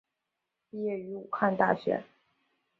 [0.71, 2.03] 毕业于武汉大学。